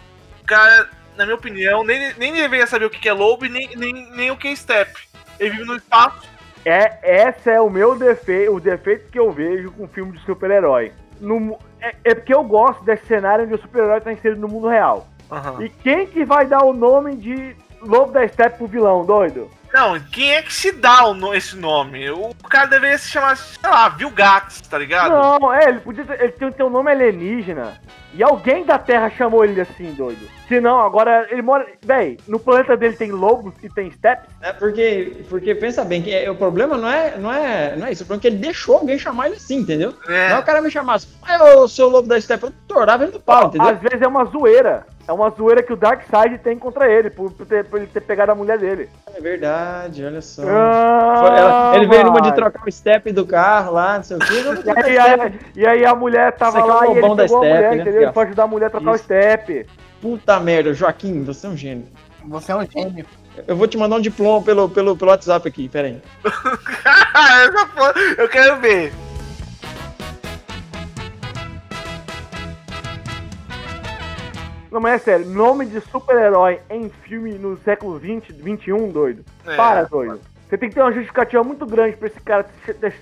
[0.45, 4.11] Cara, na minha opinião, nem, nem deveria saber o que é lobo e nem, nem,
[4.11, 4.99] nem o que é steppe.
[5.39, 6.27] Ele vive no espaço.
[6.65, 10.91] É, essa é o meu defeito, o defeito que eu vejo com filme de super-herói.
[11.79, 15.07] É, é porque eu gosto desse cenário onde o super-herói tá inserido no mundo real.
[15.29, 15.61] Uhum.
[15.61, 19.49] E quem que vai dar o nome de Lobo da Steppe pro vilão, doido?
[19.73, 22.09] Não, quem é que se dá o, esse nome?
[22.09, 25.11] O cara deveria se chamar, sei lá, Vilgax, tá ligado?
[25.11, 27.79] Não, é, ele podia ter, ele tem, tem um nome alienígena.
[28.13, 30.27] E alguém da Terra chamou ele assim, doido.
[30.47, 31.65] Se não, agora ele mora.
[31.81, 34.27] Véi, no planeta dele tem lobos e tem steps.
[34.41, 37.91] É porque, porque pensa bem, que é, o problema não é, não, é, não é
[37.93, 38.03] isso.
[38.03, 39.93] O problema é que ele deixou alguém chamar ele assim, entendeu?
[40.09, 40.29] É.
[40.29, 43.13] Não é o cara me chamasse, ah, o seu lobo da steppe, eu torava ele
[43.13, 43.69] do pau, entendeu?
[43.69, 44.85] Às vezes é uma zoeira.
[45.07, 48.01] É uma zoeira que o Darkseid tem contra ele, por, por, ter, por ele ter
[48.01, 48.89] pegado a mulher dele.
[49.15, 49.60] É verdade,
[50.05, 50.43] olha só.
[50.45, 54.19] Ah, ela, ele veio numa de trocar o step do carro lá, não sei o
[54.19, 54.33] quê.
[54.91, 57.35] e, aí, e, aí, a mulher tava é lá é e ele pegou da step,
[57.35, 57.81] a mulher, né?
[57.81, 58.01] entendeu?
[58.03, 59.01] Ele foi ajudar a mulher a trocar Isso.
[59.01, 59.67] o step.
[60.01, 61.85] Puta merda, Joaquim, você é um gênio.
[62.25, 63.05] Você é um gênio.
[63.47, 66.01] Eu vou te mandar um diploma pelo, pelo, pelo WhatsApp aqui, pera aí.
[68.17, 68.91] eu quero ver.
[74.71, 79.25] Não, mas é sério, nome de super-herói em filme no século 20, 21, doido.
[79.45, 79.55] É.
[79.55, 80.21] Para, doido.
[80.47, 82.45] Você tem que ter uma justificativa muito grande pra esse cara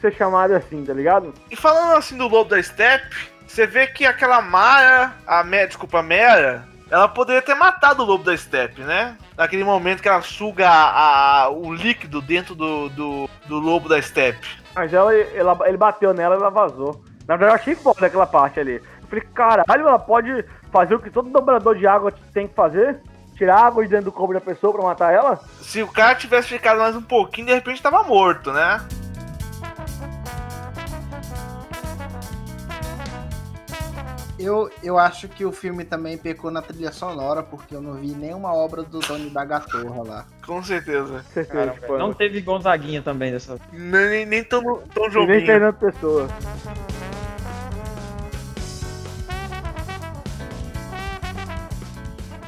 [0.01, 1.34] ser chamado assim, tá ligado?
[1.49, 3.15] E falando assim do Lobo da Steppe,
[3.47, 8.05] você vê que aquela Mara, a Mera, desculpa, a Mera, ela poderia ter matado o
[8.05, 9.15] Lobo da Steppe, né?
[9.38, 14.01] Naquele momento que ela suga a, a, o líquido dentro do, do, do Lobo da
[14.01, 14.47] Steppe.
[14.75, 17.03] Mas ela, ela, ele bateu nela e ela vazou.
[17.27, 18.82] Na verdade, eu achei foda aquela parte ali.
[19.09, 23.01] Eu falei, caralho, ela pode fazer o que todo dobrador de água tem que fazer?
[23.35, 25.37] Tirar água de dentro do corpo da pessoa pra matar ela?
[25.61, 28.79] Se o cara tivesse ficado mais um pouquinho, de repente tava morto, né?
[34.37, 38.09] Eu, eu acho que o filme também pecou na trilha sonora, porque eu não vi
[38.09, 40.25] nenhuma obra do Tony da Gatorra lá.
[40.45, 41.23] Com certeza.
[41.33, 43.59] certeza não teve Gonzaguinha também dessa.
[43.73, 44.61] Nem, nem tão,
[44.93, 45.33] tão Jobim.
[45.33, 46.27] Nem Fernando Pessoa.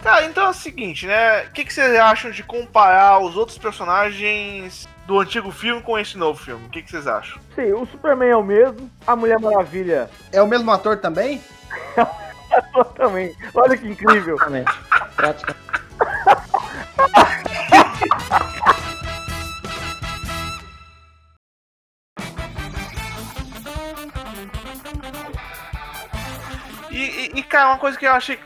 [0.01, 1.43] Tá, então é o seguinte, né?
[1.43, 6.17] O que, que vocês acham de comparar os outros personagens do antigo filme com esse
[6.17, 6.65] novo filme?
[6.65, 7.39] O que, que vocês acham?
[7.53, 10.09] Sim, o Superman é o mesmo, a Mulher Maravilha.
[10.31, 11.39] É o mesmo ator também?
[11.95, 12.07] é o
[12.49, 13.35] mesmo ator também.
[13.53, 14.37] Olha que incrível.
[15.15, 15.55] Prática.
[26.89, 28.39] E, e, e, cara, uma coisa que eu achei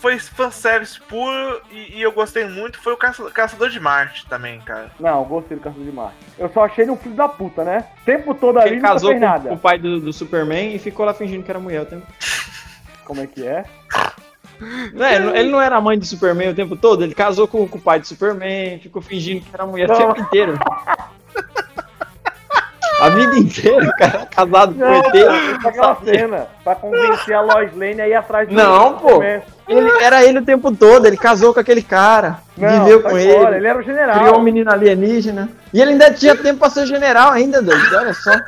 [0.00, 4.58] foi fanservice puro e, e, eu gostei muito foi o Caça, Caçador de Marte também,
[4.60, 4.90] cara.
[4.98, 6.16] Não, eu gostei do Caçador de Marte.
[6.38, 7.84] Eu só achei ele um filho da puta, né?
[8.00, 9.52] O tempo todo ali ele casou com nada.
[9.52, 12.06] o pai do, do, Superman e ficou lá fingindo que era mulher o tempo.
[13.04, 13.64] Como é que é?
[14.98, 15.38] é?
[15.38, 18.00] Ele não era mãe do Superman o tempo todo, ele casou com, com o pai
[18.00, 19.94] do Superman, ficou fingindo que era mulher não.
[19.94, 20.58] o tempo inteiro.
[23.00, 25.64] A vida inteira, cara, casado com o ET.
[25.64, 29.22] Aquela cena, pra convencer a Lois Lane a ir atrás do Não, pô.
[29.22, 33.56] Ele, era ele o tempo todo, ele casou com aquele cara, não, viveu com ele.
[33.56, 34.18] Ele era o general.
[34.18, 35.48] Criou um menino alienígena.
[35.72, 37.96] E ele ainda tinha tempo pra ser general ainda, doido.
[37.96, 38.32] Olha só.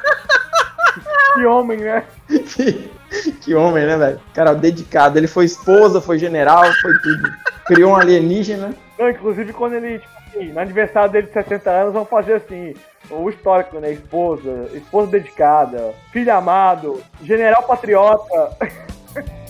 [1.34, 2.04] Que homem, né?
[3.40, 4.20] que homem, né, velho?
[4.34, 5.18] Cara, dedicado.
[5.18, 7.32] Ele foi esposa, foi general, foi tudo.
[7.64, 8.74] Criou um alienígena.
[8.98, 12.74] Não, inclusive quando ele, tipo assim, no aniversário dele de 60 anos, vão fazer assim
[13.10, 13.92] o histórico, né?
[13.92, 18.56] Esposa, esposa dedicada, filho amado, general patriota.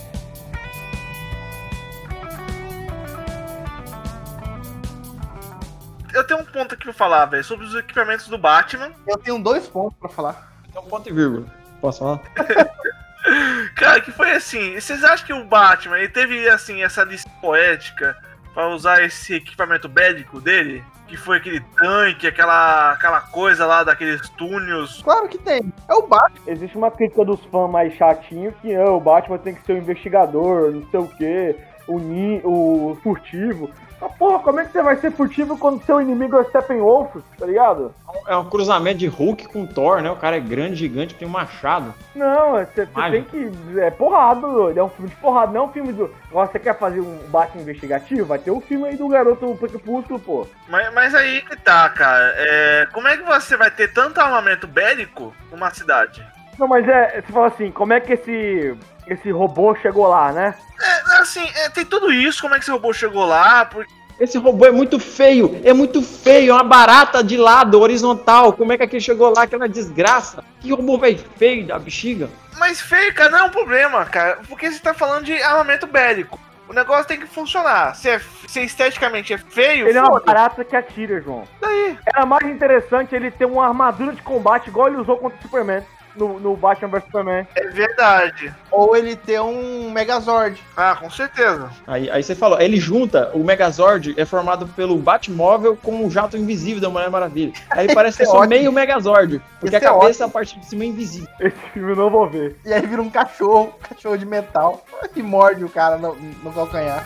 [6.12, 8.92] Eu tenho um ponto aqui pra falar, velho, sobre os equipamentos do Batman.
[9.07, 10.53] Eu tenho dois pontos pra falar.
[10.75, 11.47] É um ponto e vírgula.
[11.81, 12.21] Posso falar?
[13.75, 14.79] Cara, que foi assim.
[14.79, 18.14] Vocês acham que o Batman ele teve assim essa lista poética
[18.55, 20.85] para usar esse equipamento bélico dele?
[21.12, 25.03] que foi aquele tanque, aquela, aquela coisa lá daqueles túneis.
[25.03, 25.61] Claro que tem.
[25.87, 26.41] É o Batman.
[26.47, 29.77] Existe uma crítica dos fãs mais chatinho que oh, o Batman tem que ser o
[29.77, 31.55] investigador, não sei o quê,
[31.87, 33.71] o, ni, o furtivo.
[34.03, 37.47] Ah, porra, como é que você vai ser furtivo quando seu inimigo é Steppenwolf, tá
[37.47, 37.95] ligado?
[38.27, 40.11] É um cruzamento de Hulk com Thor, né?
[40.11, 41.95] O cara é grande, gigante, tem um machado.
[42.12, 43.51] Não, você tem que.
[43.79, 44.79] É porrada, doido.
[44.79, 46.12] É um filme de porrada, não é um filme do.
[46.29, 48.27] Agora você quer fazer um Batman investigativo?
[48.27, 50.47] Vai ter um filme aí do garoto Crepúsculo, pô.
[50.68, 52.35] Mas, mas aí que tá, cara.
[52.37, 52.88] É...
[52.92, 56.27] Como é que você vai ter tanto armamento bélico numa cidade?
[56.59, 57.21] Não, mas é.
[57.21, 60.55] Você fala assim, como é que esse esse robô chegou lá, né?
[60.81, 63.93] É, assim, é, tem tudo isso, como é que esse robô chegou lá, porque...
[64.21, 68.53] Esse robô é muito feio, é muito feio, é uma barata de lado, horizontal.
[68.53, 70.45] Como é que aquele chegou lá, aquela desgraça?
[70.61, 72.31] Que robô velho feio da bexiga?
[72.57, 76.38] Mas feio, cara, não é um problema, cara, porque você tá falando de armamento bélico.
[76.69, 77.95] O negócio tem que funcionar.
[77.97, 79.88] Se, é, se esteticamente é feio.
[79.88, 80.07] Ele foda.
[80.07, 81.45] é uma barata que atira, João.
[81.61, 81.99] Daí.
[82.07, 85.83] Era mais interessante ele ter uma armadura de combate igual ele usou contra o Superman.
[86.16, 87.46] No, no Batman vs Superman.
[87.55, 88.55] É verdade.
[88.70, 90.62] Ou ele ter um Megazord.
[90.77, 91.70] Ah, com certeza.
[91.87, 96.37] Aí, aí você falou, ele junta, o Megazord é formado pelo Batmóvel com o jato
[96.37, 97.53] invisível da Mulher Maravilha.
[97.70, 98.48] Aí parece que é só ótimo.
[98.51, 101.29] meio Megazord, porque Esse a é cabeça, a parte de cima é invisível.
[101.40, 102.57] Esse filme eu não vou ver.
[102.64, 107.05] E aí vira um cachorro, cachorro de metal, que morde o cara no, no calcanhar.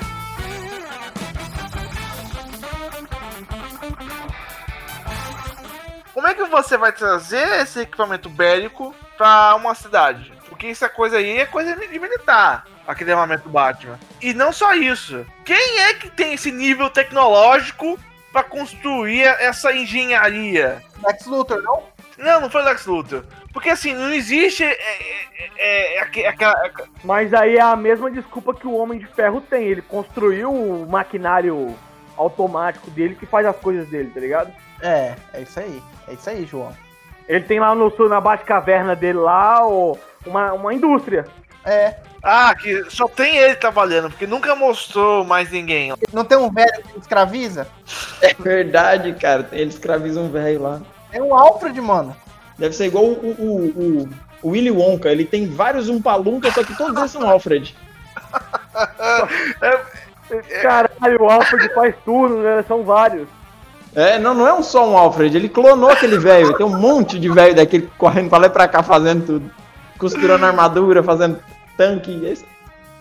[6.26, 10.32] Como é que você vai trazer esse equipamento bélico pra uma cidade?
[10.48, 13.96] Porque essa coisa aí é coisa de militar, aquele armamento do Batman.
[14.20, 15.24] E não só isso.
[15.44, 17.96] Quem é que tem esse nível tecnológico
[18.32, 20.82] pra construir essa engenharia?
[21.06, 21.84] Lex Luthor, não?
[22.18, 23.22] Não, não foi Lex Luthor.
[23.52, 24.64] Porque assim, não existe.
[24.64, 26.72] É, é, é, é, aque- aquela-
[27.04, 29.62] Mas aí é a mesma desculpa que o Homem de Ferro tem.
[29.68, 31.78] Ele construiu o maquinário
[32.16, 34.52] automático dele que faz as coisas dele, tá ligado?
[34.82, 35.80] É, é isso aí.
[36.08, 36.72] É isso aí, João.
[37.28, 41.26] Ele tem lá no sul, na Batcaverna dele lá, ó, uma, uma indústria.
[41.64, 41.96] É.
[42.22, 45.92] Ah, que só tem ele trabalhando, porque nunca mostrou mais ninguém.
[46.12, 47.66] Não tem um velho que escraviza?
[48.20, 49.48] É verdade, cara.
[49.52, 50.80] Ele escraviza um velho lá.
[51.10, 52.16] Tem um Alfred, mano.
[52.58, 54.08] Deve ser igual o, o, o,
[54.42, 55.08] o Willy Wonka.
[55.08, 57.76] Ele tem vários Umpalumpa, só que todos eles são Alfred.
[60.62, 62.64] Caralho, o Alfred faz tudo, né?
[62.66, 63.28] São vários.
[63.96, 65.34] É, não, não é um só um Alfred.
[65.34, 66.54] Ele clonou aquele velho.
[66.56, 69.50] Tem um monte de velho daquele correndo pra lá e pra cá fazendo tudo.
[69.98, 71.38] Costurando armadura, fazendo
[71.78, 72.12] tanque.
[72.26, 72.44] Esse-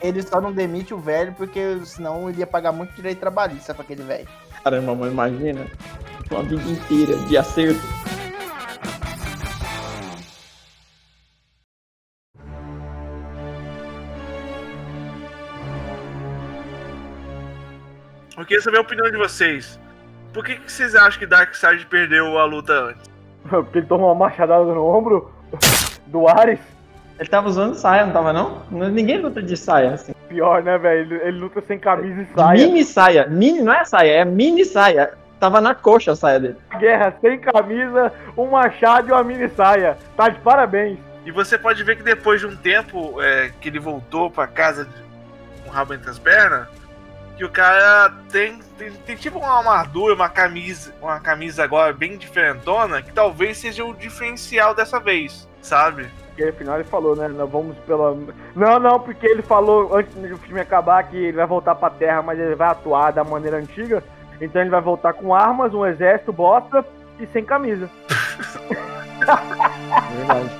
[0.01, 3.83] Ele só não demite o velho porque senão ele ia pagar muito direito trabalhista pra
[3.83, 4.27] aquele velho.
[4.63, 5.67] Caramba, mano, imagina.
[6.31, 7.81] Uma vida inteira de acerto.
[18.37, 19.79] Eu queria saber a opinião de vocês.
[20.35, 23.09] Por que, que vocês acham que Darkseid perdeu a luta antes?
[23.47, 25.31] Porque ele tomou uma machadada no ombro
[26.07, 26.59] do Ares.
[27.17, 28.61] Ele tava usando saia, não tava não?
[28.69, 30.13] Ninguém luta de saia, assim.
[30.27, 30.99] Pior, né, velho?
[30.99, 32.67] Ele, ele luta sem camisa e saia.
[32.67, 33.27] Mini saia.
[33.27, 35.13] Mini, não é saia, é mini saia.
[35.39, 36.57] Tava na coxa a saia dele.
[36.79, 39.97] Guerra sem camisa, um machado e uma mini saia.
[40.17, 40.99] Tá de parabéns.
[41.25, 44.83] E você pode ver que depois de um tempo é, que ele voltou pra casa
[44.83, 44.91] de,
[45.63, 46.67] com o rabo entre as pernas,
[47.35, 52.17] que o cara tem, tem, tem tipo uma armadura, uma camisa, uma camisa agora bem
[52.17, 56.07] diferentona, que talvez seja o diferencial dessa vez, sabe?
[56.27, 57.27] Porque afinal ele falou, né?
[57.27, 58.17] Nós vamos pela.
[58.55, 62.21] Não, não, porque ele falou antes do filme acabar que ele vai voltar pra terra,
[62.21, 64.03] mas ele vai atuar da maneira antiga.
[64.39, 66.85] Então ele vai voltar com armas, um exército, bota
[67.19, 67.89] e sem camisa.
[70.17, 70.54] Verdade.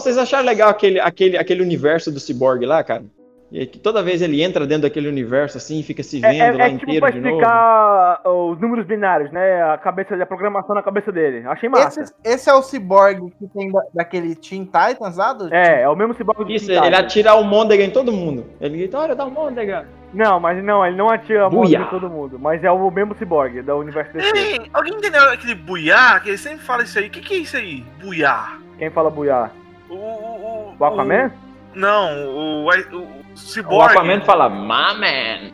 [0.00, 3.04] Vocês acharam legal aquele, aquele, aquele universo do Cyborg lá, cara?
[3.50, 6.52] E que toda vez ele entra dentro daquele universo assim, fica se É, vendo é-
[6.58, 7.28] lá é tipo inteiro pra de novo.
[7.36, 9.62] explicar os números binários, né?
[9.62, 11.46] A cabeça a programação na cabeça dele.
[11.46, 12.02] Achei massa.
[12.02, 15.32] Esse, esse é o Cyborg que tem da- daquele Teen Titans lá?
[15.32, 15.48] Do...
[15.54, 17.04] É, é o mesmo cyborg do Isso, Teen ele Titans.
[17.06, 18.44] atira o Môndega em todo mundo.
[18.60, 19.88] Ele grita, olha, dá o Môndega.
[20.12, 21.78] Não, mas não, ele não atira a Buia.
[21.78, 22.38] de todo mundo.
[22.38, 24.30] Mas é o mesmo cyborg da universo DC.
[24.36, 26.22] Ei, alguém entendeu aquele buiar?
[26.22, 27.06] Que ele sempre fala isso aí.
[27.06, 27.82] O que, que é isso aí?
[27.98, 28.58] Buiar.
[28.78, 29.52] Quem fala buiar?
[29.88, 31.26] O, o, O Aquaman?
[31.74, 33.90] o- não, o, o, o O Cyborg.
[33.92, 35.50] Aquaman fala, my man.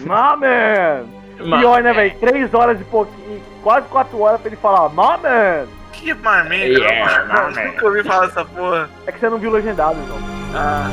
[0.00, 1.04] My man!
[1.40, 2.18] My Pior, né, man." velho?
[2.18, 5.66] Três horas e pouquinho, quase quatro horas pra ele falar, my man!
[5.92, 6.78] Que marmenta.
[6.80, 7.64] Yeah, man.
[7.64, 8.88] nunca ouvi falar dessa porra.
[9.06, 10.16] É que você não viu legendado, então.
[10.54, 10.88] Ah.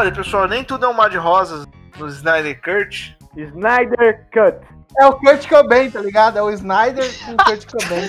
[0.00, 1.66] Olha, pessoal, nem tudo é um mar de rosas
[1.98, 3.14] no Snyder Cut.
[3.36, 4.56] Snyder Cut.
[4.98, 6.38] É o Kurt Cobain, tá ligado?
[6.38, 8.08] É o Snyder com o Kurt Cobain.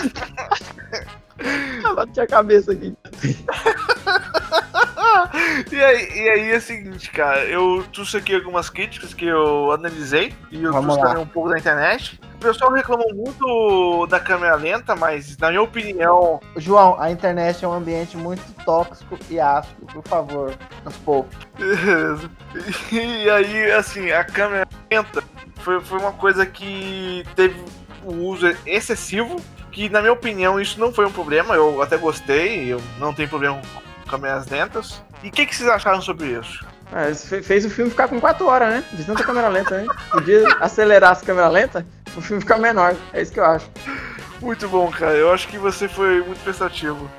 [1.96, 2.96] Bate a cabeça aqui.
[5.72, 9.72] e, aí, e aí é o seguinte, cara, eu trouxe aqui algumas críticas que eu
[9.72, 11.08] analisei e eu Vamos trouxe lá.
[11.10, 12.20] também um pouco da internet.
[12.42, 17.68] O pessoal reclamou muito da câmera lenta, mas na minha opinião, João, a internet é
[17.68, 19.86] um ambiente muito tóxico e ácido.
[19.86, 21.38] Por favor, nos poupe.
[22.92, 25.24] e aí, assim, a câmera lenta
[25.58, 27.64] foi, foi uma coisa que teve
[28.04, 29.40] o uso excessivo,
[29.72, 33.30] que na minha opinião isso não foi um problema, eu até gostei, eu não tenho
[33.30, 35.04] problema com câmeras lentas.
[35.22, 36.66] E o que, que vocês acharam sobre isso?
[36.94, 38.84] Ah, isso fe- fez o filme ficar com 4 horas, né?
[38.94, 39.86] De tanta câmera lenta, né?
[40.12, 41.84] Podia acelerar as câmeras lentas,
[42.16, 42.96] o filme ficar menor.
[43.14, 43.70] É isso que eu acho.
[44.42, 45.14] Muito bom, cara.
[45.14, 47.10] Eu acho que você foi muito prestativo.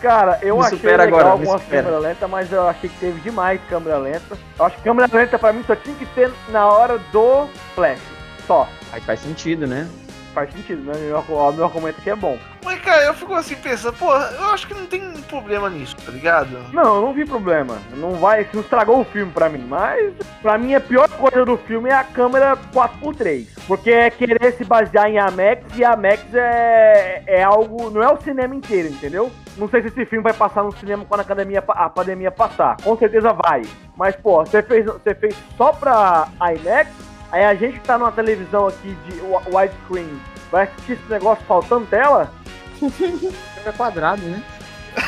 [0.00, 1.82] Cara, eu Me achei legal agora, algumas supera.
[1.82, 4.36] câmera lenta, mas eu achei que teve demais câmera lenta.
[4.58, 7.98] Eu acho que câmera lenta pra mim só tinha que ter na hora do flash.
[8.46, 8.68] Só.
[8.92, 9.88] Aí faz sentido, né?
[10.32, 10.92] Faz sentido, né?
[11.28, 12.38] O meu argumento aqui é bom.
[12.68, 16.12] Mas, cara, eu fico assim pensando, pô, eu acho que não tem problema nisso, tá
[16.12, 16.50] ligado?
[16.70, 17.78] Não, eu não vi problema.
[17.96, 21.56] Não vai, não estragou o filme pra mim, mas pra mim a pior coisa do
[21.56, 23.46] filme é a câmera 4x3.
[23.66, 27.88] Porque é querer se basear em IMAX e IMAX é, é algo.
[27.88, 29.32] não é o cinema inteiro, entendeu?
[29.56, 32.76] Não sei se esse filme vai passar no cinema quando a, academia, a pandemia passar.
[32.84, 33.62] Com certeza vai.
[33.96, 36.90] Mas, pô, você fez, você fez só pra IMAX,
[37.32, 41.84] aí a gente tá numa televisão aqui de wi- widescreen vai assistir esse negócio faltando
[41.86, 42.30] tela?
[43.66, 44.42] É quadrado, né?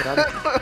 [0.03, 0.61] Quadrado.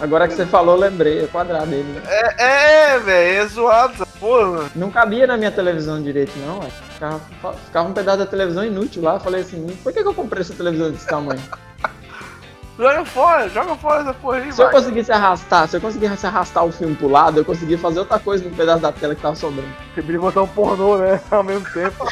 [0.00, 1.24] Agora que você falou, eu lembrei.
[1.24, 2.02] É quadrado ele, né?
[2.06, 4.70] É, é velho, é zoado essa porra.
[4.76, 6.60] Não cabia na minha televisão direito, não.
[6.60, 6.70] ué.
[6.94, 7.20] Ficava,
[7.64, 9.14] ficava um pedaço da televisão inútil lá.
[9.14, 11.42] Eu falei assim, por que, que eu comprei essa televisão desse tamanho?
[12.78, 14.74] Joga fora, joga fora essa porra aí, Se eu vai.
[14.76, 18.44] conseguisse arrastar, se eu conseguisse arrastar o filme pro lado, eu conseguia fazer outra coisa
[18.44, 19.68] no pedaço da tela que tava sobrando.
[19.92, 21.20] Você podia botar um pornô, né?
[21.28, 22.06] Ao mesmo tempo.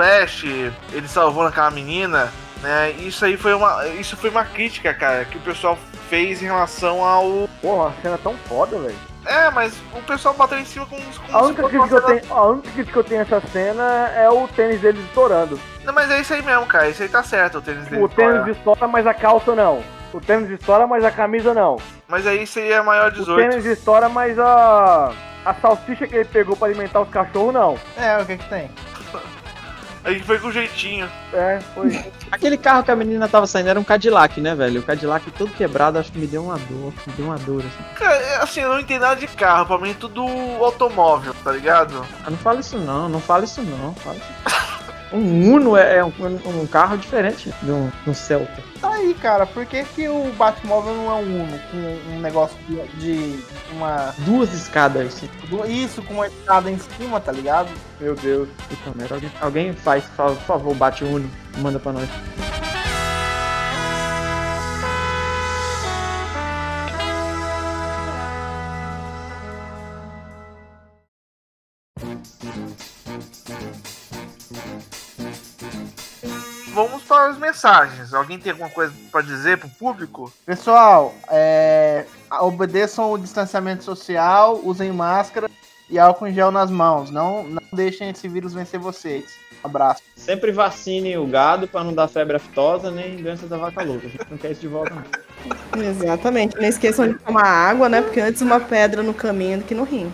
[0.00, 0.44] Flash,
[0.92, 2.32] ele salvou naquela menina,
[2.62, 2.90] né?
[2.92, 3.86] Isso aí foi uma.
[3.88, 7.46] Isso foi uma crítica, cara, que o pessoal fez em relação ao.
[7.60, 8.96] Porra, uma cena tão foda, velho.
[9.26, 11.18] É, mas o pessoal bateu em cima com os.
[11.18, 14.10] Com A única crítica que eu tenho, a única crítica que eu tenho nessa cena
[14.16, 15.60] é o tênis deles estourando.
[15.84, 16.88] Não, mas é isso aí mesmo, cara.
[16.88, 18.02] Isso aí tá certo, o tênis dele.
[18.02, 19.84] O tênis estoura, mas a calça não.
[20.14, 21.76] O tênis estoura, mas a camisa não.
[22.08, 23.50] Mas aí seria maior O 18.
[23.50, 25.12] tênis estoura, mas a
[25.44, 27.78] a salsicha que ele pegou pra alimentar os cachorros não.
[27.96, 28.70] É, o que que tem?
[30.02, 31.08] Aí foi com jeitinho.
[31.32, 32.02] É, foi.
[32.30, 34.80] Aquele carro que a menina tava saindo era um Cadillac, né, velho?
[34.80, 36.92] O Cadillac todo quebrado, acho que me deu uma dor.
[37.06, 37.94] Me deu uma dor, assim.
[37.96, 39.66] Cara, é, assim, eu não entendo nada de carro.
[39.66, 40.24] Pra mim é tudo
[40.62, 42.06] automóvel, tá ligado?
[42.24, 43.94] Ah, não fala isso não, não fala isso não.
[43.94, 44.79] Fala isso.
[45.12, 46.12] Um Uno é, é um,
[46.46, 48.62] um carro diferente de um, um Celta.
[48.80, 52.56] Tá aí, cara, por que, que o Batmóvel não é um Uno com um negócio
[52.68, 54.14] de, de uma.
[54.18, 57.68] Duas escadas, do- Isso, com uma escada em cima, tá ligado?
[58.00, 58.48] Meu Deus.
[58.68, 62.08] Puta merda, alguém, alguém faz, por favor, por favor, bate o Uno, manda pra nós.
[76.80, 78.14] Vamos para as mensagens.
[78.14, 80.32] Alguém tem alguma coisa pra dizer pro público?
[80.46, 82.06] Pessoal, é,
[82.40, 85.50] obedeçam o distanciamento social, usem máscara
[85.90, 87.10] e álcool em gel nas mãos.
[87.10, 89.26] Não, não deixem esse vírus vencer vocês.
[89.62, 90.00] Abraço.
[90.16, 94.06] Sempre vacine o gado pra não dar febre aftosa nem doença da vaca louca.
[94.06, 95.82] A gente não quer isso de volta, não.
[95.82, 96.56] Exatamente.
[96.56, 98.00] Não esqueçam de tomar água, né?
[98.00, 100.10] Porque antes uma pedra no caminho do que no rim.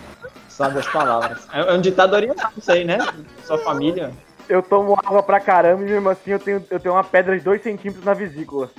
[0.49, 1.47] Sabe as palavras.
[1.53, 2.97] É é um ditado oriental isso aí, né?
[3.45, 4.11] Sua família.
[4.49, 7.43] Eu tomo água pra caramba e mesmo assim eu tenho, eu tenho uma pedra de
[7.43, 8.69] 2 centímetros na vesícula.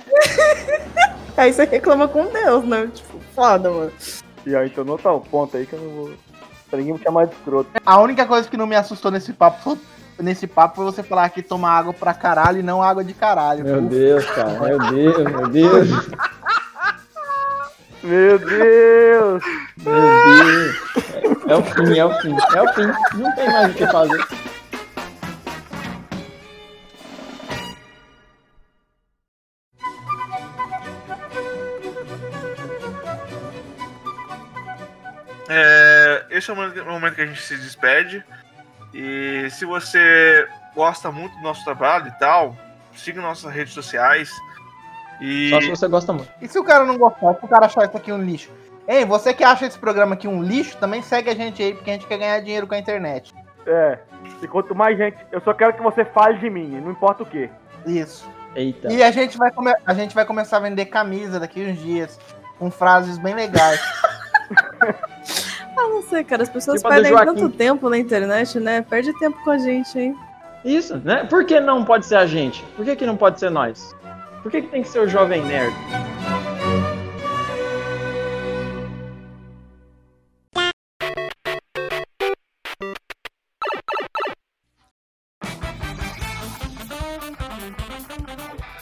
[1.37, 2.89] Aí você reclama com Deus, né?
[2.93, 3.91] Tipo, foda, mano.
[4.45, 6.11] E aí, então não tá o ponto aí que eu não vou.
[6.69, 7.69] Pra ninguém me chamar de escroto.
[7.85, 9.77] A única coisa que não me assustou nesse papo foi,
[10.19, 13.63] nesse papo foi você falar que toma água pra caralho e não água de caralho.
[13.63, 13.87] Meu Ufa.
[13.89, 14.59] Deus, cara.
[14.59, 15.89] Meu Deus, meu Deus.
[18.01, 19.43] Meu Deus!
[19.83, 20.75] Meu Deus.
[21.47, 22.35] É o fim, é o fim.
[22.55, 23.17] É o fim.
[23.17, 24.25] Não tem mais o que fazer.
[35.49, 38.23] É, esse é o momento- que a gente se despede.
[38.93, 42.55] E se você gosta muito do nosso trabalho e tal,
[42.95, 44.31] siga nossas redes sociais.
[45.19, 46.31] E Só se você gosta muito.
[46.41, 48.49] E se o cara não gostar, se o cara achar isso aqui um lixo?
[48.87, 51.89] Ei, você que acha esse programa aqui um lixo, também segue a gente aí, porque
[51.89, 53.33] a gente quer ganhar dinheiro com a internet.
[53.67, 53.99] É.
[54.41, 55.17] E quanto mais gente.
[55.31, 57.49] Eu só quero que você fale de mim, não importa o quê.
[57.85, 58.27] Isso.
[58.55, 58.91] Eita.
[58.91, 62.19] E a gente vai, come- a gente vai começar a vender camisa daqui uns dias,
[62.57, 63.79] com frases bem legais.
[65.81, 66.43] Ah, não sei, cara.
[66.43, 68.81] As pessoas Tipo perdem tanto tempo na internet, né?
[68.81, 70.15] Perde tempo com a gente, hein?
[70.65, 71.23] Isso, né?
[71.23, 72.61] Por que não pode ser a gente?
[72.75, 73.95] Por que, que não pode ser nós?
[74.43, 75.73] Por que, que tem que ser o jovem nerd?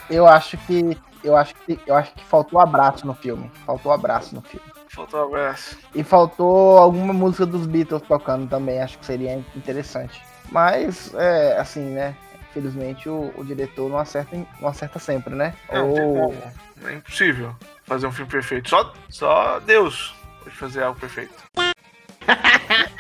[0.10, 0.98] Eu acho que.
[1.24, 1.80] Eu acho que.
[1.86, 3.52] Eu acho que faltou abraço no filme.
[3.68, 4.76] Faltou abraço no filme.
[4.98, 5.78] Faltou um abraço.
[5.95, 10.22] E faltou alguma música dos Beatles tocando também, acho que seria interessante.
[10.52, 12.16] Mas, é, assim, né?
[12.58, 15.54] infelizmente o, o diretor não acerta, não acerta sempre, né?
[15.70, 16.34] Tem como.
[16.86, 18.70] É impossível fazer um filme perfeito.
[18.70, 21.34] Só, só Deus pode fazer algo perfeito.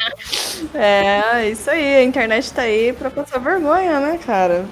[0.73, 4.65] É, isso aí, a internet tá aí pra passar vergonha, né, cara?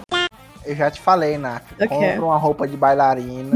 [0.65, 1.65] Eu já te falei, Naka.
[1.73, 1.87] O quê?
[1.87, 3.53] Compra uma roupa de bailarina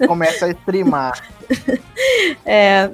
[0.00, 1.12] e começa a streamar.
[2.44, 2.90] É,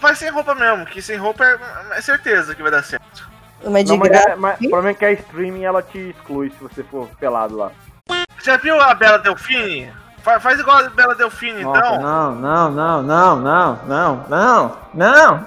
[0.00, 1.58] Vai sem roupa mesmo, que sem roupa é,
[1.98, 3.28] é certeza que vai dar certo.
[3.64, 4.30] mas de Não, mas, graça.
[4.30, 7.56] é, mas o problema é que a streaming ela te exclui se você for pelado
[7.56, 7.70] lá.
[8.44, 9.90] Já viu a Bela Delfine?
[10.22, 12.00] Fa- faz igual a Bela Delfine, Nossa, então.
[12.02, 15.46] não, não, não, não, não, não, não, não,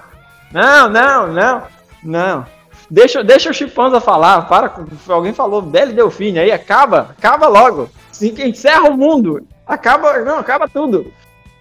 [0.52, 1.68] não, não, não,
[2.04, 2.46] não.
[2.90, 7.48] Deixa, deixa o Chipanza falar, para, com- alguém falou Bela e Delfine, aí acaba, acaba
[7.48, 7.90] logo.
[8.18, 11.14] Que encerra o mundo, acaba, não, acaba tudo.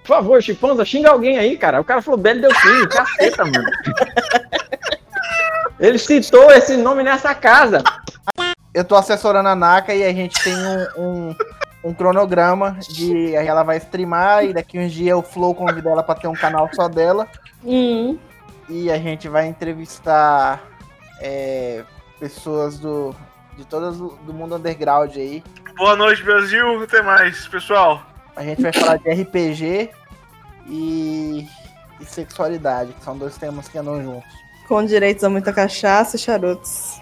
[0.02, 1.80] Por favor, Chipanza, xinga alguém aí, cara.
[1.80, 3.68] O cara falou Bela e Delfine, caceta, mano.
[5.78, 7.82] Ele citou esse nome nessa casa.
[8.74, 11.34] Eu tô assessorando a Naka e a gente tem um, um,
[11.84, 13.36] um cronograma de.
[13.36, 16.34] Aí ela vai streamar e daqui uns dias o Flow convida ela pra ter um
[16.34, 17.28] canal só dela.
[17.64, 18.18] Hum,
[18.68, 20.60] E a gente vai entrevistar
[21.20, 21.84] é,
[22.18, 23.14] pessoas do.
[23.56, 25.42] De todas o- do mundo underground aí.
[25.76, 26.80] Boa noite, Brasil.
[26.82, 28.02] Até mais, pessoal.
[28.36, 29.90] A gente vai falar de RPG
[30.68, 31.48] e,
[32.00, 34.32] e sexualidade, que são dois temas que andam juntos.
[34.68, 37.00] com direitos a muita cachaça e charutos.